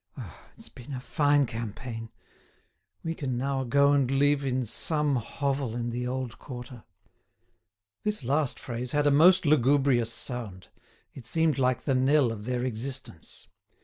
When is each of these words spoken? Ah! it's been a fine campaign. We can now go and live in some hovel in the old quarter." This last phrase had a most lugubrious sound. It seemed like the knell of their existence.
Ah! 0.17 0.49
it's 0.57 0.67
been 0.67 0.93
a 0.93 0.99
fine 0.99 1.45
campaign. 1.45 2.09
We 3.03 3.13
can 3.13 3.37
now 3.37 3.63
go 3.63 3.91
and 3.91 4.09
live 4.09 4.43
in 4.43 4.65
some 4.65 5.17
hovel 5.17 5.75
in 5.75 5.91
the 5.91 6.07
old 6.07 6.39
quarter." 6.39 6.85
This 8.03 8.23
last 8.23 8.57
phrase 8.59 8.93
had 8.93 9.05
a 9.05 9.11
most 9.11 9.45
lugubrious 9.45 10.11
sound. 10.11 10.69
It 11.13 11.27
seemed 11.27 11.59
like 11.59 11.83
the 11.83 11.93
knell 11.93 12.31
of 12.31 12.45
their 12.45 12.63
existence. 12.63 13.47